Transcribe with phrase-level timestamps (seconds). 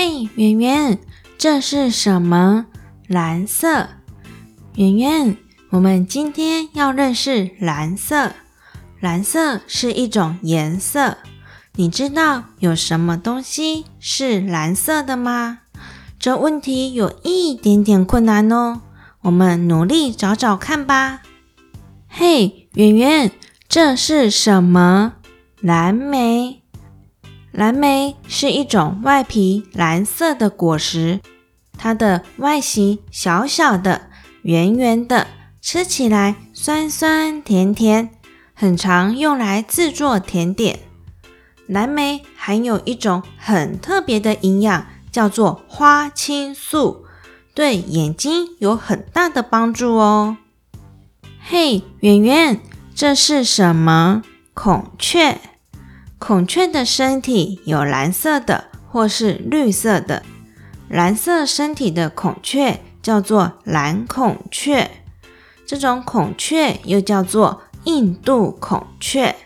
[0.00, 0.98] 嘿，圆圆，
[1.36, 2.66] 这是什么？
[3.08, 3.88] 蓝色。
[4.76, 5.36] 圆圆，
[5.70, 8.30] 我们今天要认识蓝色。
[9.00, 11.18] 蓝色是一种颜色。
[11.74, 15.62] 你知道有什么东西是蓝色的吗？
[16.16, 18.82] 这问题有一点点困难哦。
[19.22, 21.22] 我们努力找找看吧。
[22.06, 23.32] 嘿，圆圆，
[23.68, 25.14] 这是什么？
[25.60, 26.57] 蓝莓。
[27.58, 31.18] 蓝莓是一种外皮蓝色的果实，
[31.76, 34.02] 它的外形小小的、
[34.42, 35.26] 圆圆的，
[35.60, 38.10] 吃起来酸酸甜甜，
[38.54, 40.78] 很常用来制作甜点。
[41.66, 47.06] 蓝莓含有一种很特别的营养，叫做花青素，
[47.54, 50.36] 对眼睛有很大的帮助哦。
[51.40, 52.60] 嘿，圆圆，
[52.94, 54.22] 这是什么？
[54.54, 55.40] 孔雀。
[56.18, 60.24] 孔雀的身体有蓝色的或是绿色的，
[60.88, 64.90] 蓝色身体的孔雀叫做蓝孔雀。
[65.64, 69.36] 这种孔雀又叫做印度孔雀。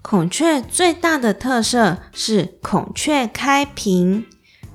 [0.00, 4.24] 孔雀最大的特色是孔雀开屏，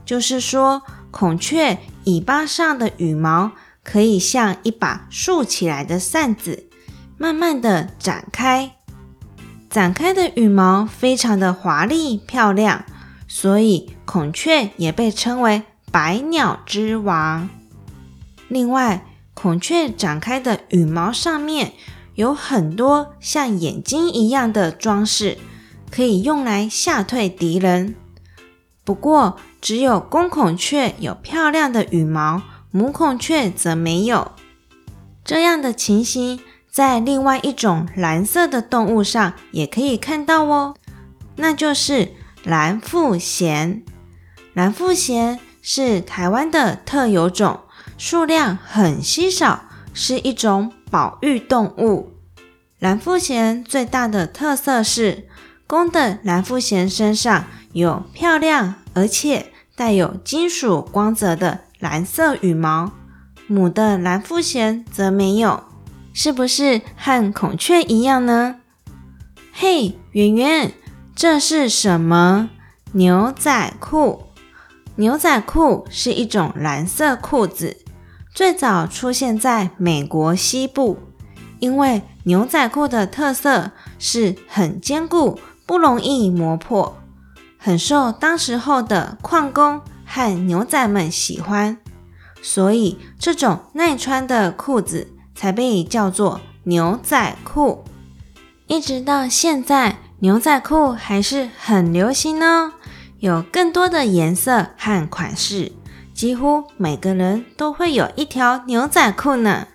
[0.06, 3.52] 就是说孔雀尾巴上的羽毛
[3.84, 6.70] 可以像一把竖起来的扇子，
[7.18, 8.76] 慢慢的展开。
[9.74, 12.86] 展开的羽毛非常的华丽漂亮，
[13.28, 17.50] 所以孔雀也被称为百鸟之王。
[18.48, 21.74] 另外，孔雀展开的羽毛上面
[22.14, 25.40] 有很多像眼睛一样的装饰，
[25.90, 27.96] 可以用来吓退敌人。
[28.84, 34.34] 不过，只有公孔雀有漂亮的羽毛，母孔雀则没有。
[35.26, 36.40] 这样的情形。
[36.74, 40.74] 在另外一种蓝色的动物上也可以看到哦，
[41.36, 42.14] 那就是
[42.44, 43.84] 蓝腹鹇。
[44.54, 47.60] 蓝腹鹇是台湾的特有种，
[48.00, 52.14] 数量很稀少，是一种保育动物。
[52.80, 55.28] 蓝腹鹇最大的特色是，
[55.68, 62.92] 公的蓝腹鹇身上有漂亮而且带有金属光泽的蓝色羽毛，
[63.46, 65.66] 母的蓝腹鹇则没有。
[66.14, 68.58] 是不是和孔雀一样呢？
[69.52, 70.72] 嘿，圆圆，
[71.16, 72.52] 这是什么？
[72.92, 74.28] 牛仔裤。
[74.98, 77.78] 牛仔裤是一种蓝色裤子，
[78.32, 81.00] 最早出现在美国西部。
[81.60, 87.02] 因为牛仔裤的特色是很坚固，不容易磨破，
[87.58, 91.78] 很受当时候的矿工和牛仔们喜欢，
[92.42, 95.08] 所以这种耐穿的裤子。
[95.44, 97.84] 才被叫做牛仔裤，
[98.68, 102.72] 一直到现在，牛仔裤还是很流行哦。
[103.20, 105.74] 有更多的颜色和款式，
[106.14, 109.68] 几乎每个人都会有一条牛仔裤呢。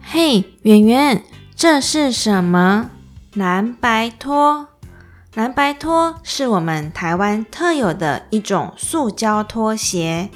[0.00, 1.22] 嘿，圆圆，
[1.54, 2.88] 这是什么？
[3.34, 4.68] 蓝白拖。
[5.34, 10.30] 蓝白拖是我们台湾特有的一种塑胶拖鞋。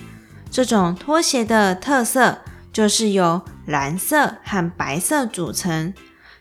[0.51, 2.41] 这种拖鞋的特色
[2.71, 5.95] 就是由蓝色和白色组成，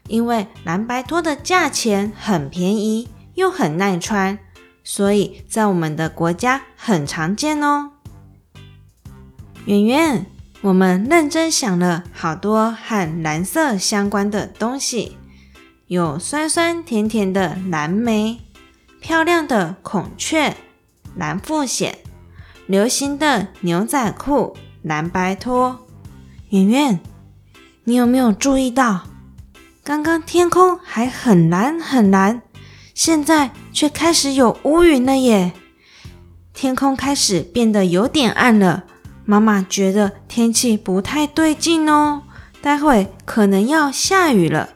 [0.07, 4.37] 因为蓝白拖的价钱很便宜，又很耐穿，
[4.83, 7.91] 所以在我们的国家很常见哦。
[9.65, 10.25] 圆圆，
[10.61, 15.17] 我们认真想了好多和蓝色相关的东西，
[15.87, 18.41] 有酸酸甜甜的蓝莓，
[18.99, 20.57] 漂亮的孔雀，
[21.15, 21.93] 蓝腹鹇，
[22.67, 25.79] 流行的牛仔裤，蓝白拖。
[26.49, 26.99] 圆圆。
[27.85, 29.01] 你有没有注意到，
[29.83, 32.41] 刚刚天空还很蓝很蓝，
[32.93, 35.51] 现在却开始有乌云了耶！
[36.53, 38.85] 天空开始变得有点暗了，
[39.25, 42.21] 妈妈觉得天气不太对劲哦，
[42.61, 44.69] 待会可能要下雨了。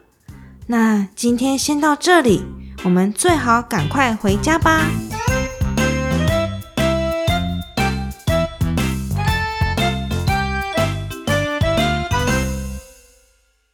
[0.66, 2.44] 那今天先到这里，
[2.84, 4.82] 我们最好赶快回家吧。